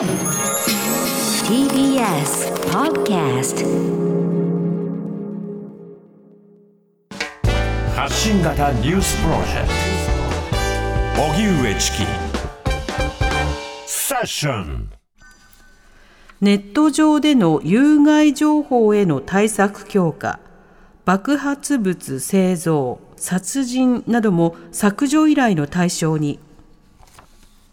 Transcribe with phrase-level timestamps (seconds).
[0.00, 0.08] TBS
[2.70, 3.66] Podcast
[7.94, 9.68] 発信型ニュースプロジェク
[11.16, 11.22] ト。
[11.22, 12.06] 荻上チキ。
[13.84, 14.90] セッション。
[16.40, 20.40] ネット上での有害情報への対策強化、
[21.04, 26.40] 爆発物製造、殺人なども削除依頼の対象に。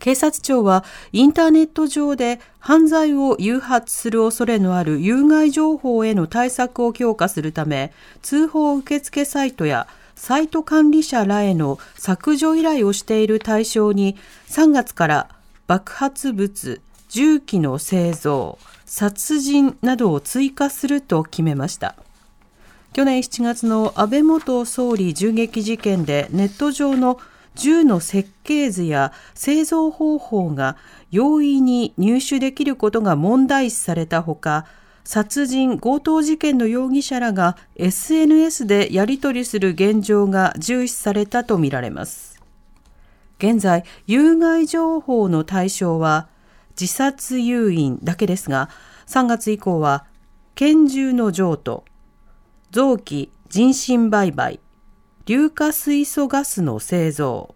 [0.07, 9.85] 警察庁はインターネット上で犯罪を誘発する恐れのある有害情報への対策を強化するため、通報受付サイトや
[10.15, 14.15] サイト管理者らへの削除依頼をしている対象に
[14.47, 15.29] 3月から
[15.67, 21.95] 爆発物、銃器の製造、殺人などを追加すると決めました。
[22.93, 27.19] 去年7月の安倍元総理銃撃事件でネット上の
[27.57, 30.77] 銃の設計図や製造方法が
[31.11, 34.65] 容易に入手できることが問題視されたほか、
[35.03, 42.41] 殺人・強盗事件の容疑者らが SNS でやり取りする現状が重視されたとみられます。
[43.39, 46.27] 現在、有害情報の対象は
[46.79, 48.69] 自殺誘引だけですが、
[49.07, 50.05] 3月以降は
[50.55, 51.85] 拳銃の譲渡、
[52.71, 54.59] 臓器人身売買、
[55.27, 57.53] 硫化水素ガスの製造、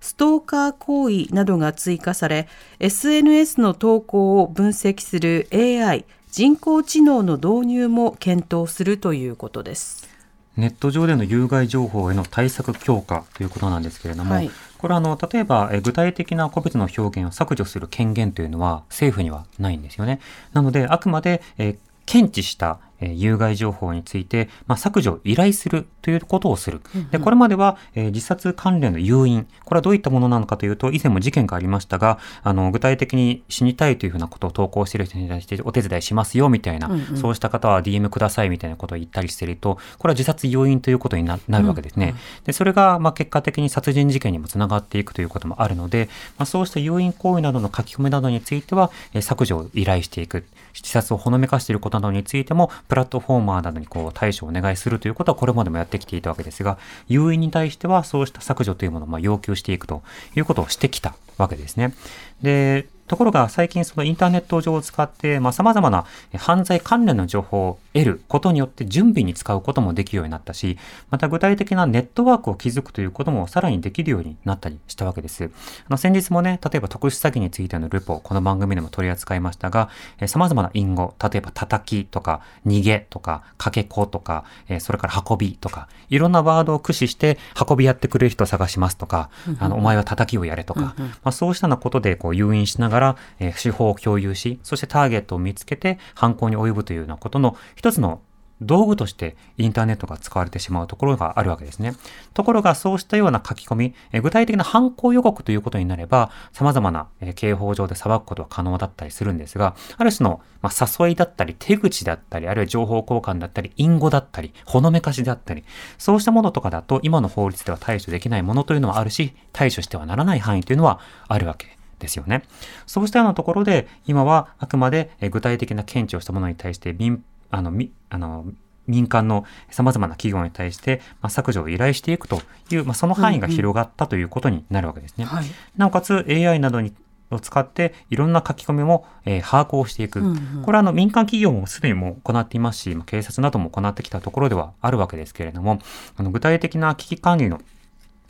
[0.00, 2.48] ストーカー行為などが追加され、
[2.80, 10.08] SNS の投稿を分析する AI、人工知能の導入も検討するということです。
[10.56, 20.18] ネット上での有害情報への対策強化ということなんですけれども、はい、これはあの例えばえ具体的な個別の表現を削除する権限というのは政府にはないんですよね。
[20.52, 26.80] なのであくまでえ検知したえ有害情報について、まあ、削除を依頼するということをする。
[27.10, 42.06] で、これまでは、えー、自殺関連の誘引、これはどういったものなのかというと、以前も事件がありましたが、あの、具体的に死にたいというふうなことを投稿している人に対してお手伝いしますよ、みたいな、うんうん、そうした方は DM ください、みたいなことを言ったりしていると、これは自殺誘引ということになるわけですね。
[42.06, 46.08] うんうん、で、それが、まあ、結果的に殺人事件にもつながっていくということもあるので、
[46.38, 50.44] まあ、そうした誘引行為などの書き込みなどについては、えー、削除を依頼していく。
[50.74, 56.76] 自殺をほのめかしていることなどについても、プラットフォーマーなどにこう対処をお願いするということはこれまでもやってきていたわけですが、
[57.08, 60.02] 誘引に対してはそうした削除というものをま要求していくと
[60.36, 61.94] いうことをしてきたわけですね。
[62.42, 70.78] で、ところが最近そのインターネット上を使って、まあ、様々な犯罪関連の情報を得ることによって準備に使うこともできるようになったし、
[71.10, 75.44] また具体的なネットワークを築くということもさらにできるようになったりしたわけです。
[75.44, 75.48] あ
[75.90, 87.36] の先日もね、例えば特殊詐欺についてのルポ、この番組でも取り扱いましたが、え様々な隠語、例えば叩きとか逃げとかかけ子とか、えそれから運びとか、いろんなワードを駆使して
[87.68, 89.28] 運びやってくれる人を探しますとか、
[89.58, 98.20] あの、お前は叩きをやれとか、まあ、そうしたようなことでこう誘引しながら、らえー、手法を共有し、そしてターゲットを見つけて犯行に及ぶというようなことの一つの
[98.62, 101.94] 道具としてインターネットが使われてしまうところがあるわけですね。
[102.32, 115.64] ところがそうしたような書き込み、え具体的な犯行予告ということになれば、様々な、え刑法上で裁くことは可能だったりするんですが、ある種の、ま誘いだったり、手口だったり、あるいは情報交換だったり、隠語だったり、ほのめかしだったり、
[115.98, 122.42] そうしたものとかだと今の法律では対処できないものというのはあるし、対処してはならない範囲というのはあるわけですよね。
[122.86, 128.44] そうしたようなところで、今はあくまで具体的な検知をしたものに対して民、あの、み、あの、
[128.86, 135.24] 民間の様々な企業に対して、まあ、削除を依頼していくという、まあ、その範囲が広がったということになるわけですね。
[135.24, 135.46] うんうんはい、
[135.76, 136.92] なおかつ AI などに
[137.30, 140.20] を使っていろんな書き込みも、えー、把握をしていく。
[140.20, 145.78] うんうん、これはあの民間企業もすでにも行っていますし、警察なども行ってきたところではあるわけですけれども、
[146.16, 147.60] あの具体的な危機管理の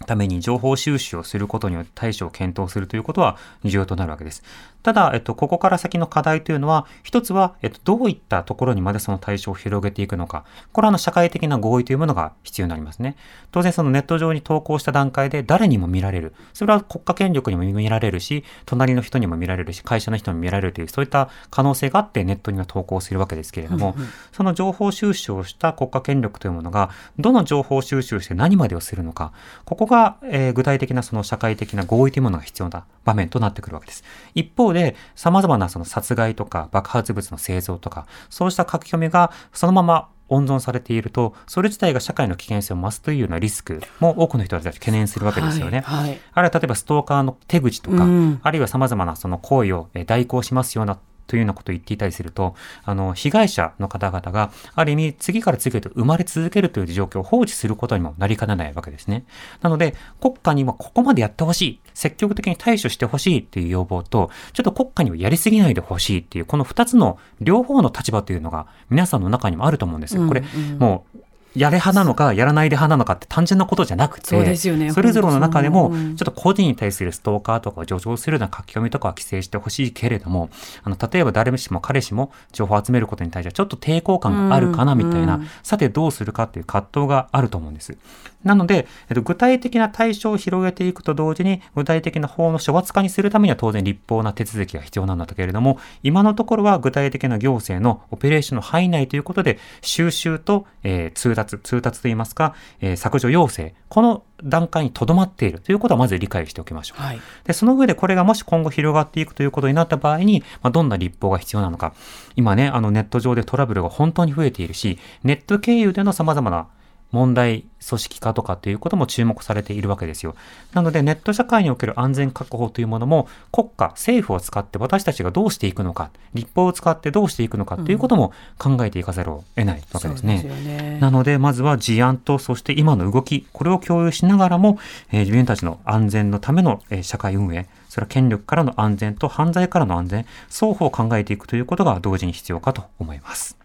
[0.03, 4.43] ために情報収集をすることによって対処を検討するということは重要となるわけです。
[4.83, 10.45] ただ、えっと、ここから先の課題というのは、一つは、えっと、どういったところにまでその対象を広げていくのか。
[10.73, 13.17] これはあの社会的な合意というものが必要になりますね。
[13.53, 16.35] 当然そのネット上に投稿した段階で誰にも見られる。
[16.53, 23.95] それは国家権力にも見られるし、隣の人にも見られるし、会社の人にも見られるという、そういった可能性があってネットには投稿するわけですけれども、
[24.33, 29.33] その情報収集をした国家権力というものが、どの情報収集して何までをするのか。
[29.65, 34.03] ここが、えー、具体的なその社会的な合意というものが必要な場面となってくるわけです。
[34.35, 45.81] 一方で、様々なその殺害とか爆発物の製造とか、そうした書き込みがそのまま温存されていると、それ自体が社会の危険性を増すというようなリスクも多くの人たちは懸念するわけですよね。
[45.81, 52.55] はいはい、あるいは例えばストーカーの手口とか、うん、あるいは様々なその行為を代行しますようなというようなことを言っていたりすると、
[52.85, 59.25] あの、被害者の方々が、ある意味、次から次へと生まれ続けるという状況を放置することにもなりかねないわけですね。
[59.61, 70.27] なので、国家にもここまでやってほしい、積極的に対処してほしいっていう要望と、ちょっと国家にはやりすぎないでほしいっていう、この二つの両方の立場というのが皆さんの中にもあると思うんですよ。
[70.27, 70.43] これ、
[70.79, 71.19] もう、
[71.57, 80.51] やれ派なのか、やらないで派なのかって単純なことじゃなくて、そうですよね、それぞれの中でも、ちょっと個人に対するストーカーとかを助長するような書き込みとかは規制してほしいけれども、
[80.83, 87.97] あの、例えば誰しも彼氏も情報を集めることに対してはちょっと抵抗感があるかなみたいな、さてどうするかっていう葛藤があると思うんです。
[88.45, 107.03] なので、えっと、具体的な対象を広げていくと同時に、具体的な法の処罰化にするためには当然立法な手続きが必要なんだけれども、今のところは具体的な行政のオペレーションの範囲内ということで、収集と、えー、通達、通達といいますか、えー、削除要請、この段階にとどまっているということはまず理解しておきましょう。
[107.03, 111.95] はい、で、その上でこれがもし今後広がっていくということになった場合に、まあ、どんな立法が必要なのか。
[112.37, 116.67] 今ね、あのネット上でトラブルが本当に増えているし、ネット経由での様々な
[117.13, 120.35] 問題組織化とかっていうことも注目されているわけですよ。
[120.73, 130.43] なのでネット社会における安全確保というものも国家、政府を使って私たちがどうしていくのか、立法を使ってどうしていくのかっていうことも考えていかざるを得ないわけですね。
[130.45, 134.79] うん、ねなのでまずは事案とそして今の動き、これを共有しながらも、
[135.11, 143.62] えー、自分たちの安全のための、えー、社会運営、それは権力からの安全と犯罪からの安全、双方考えていくということが同時に必要かと思います。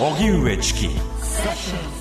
[0.00, 1.99] 荻上チキ。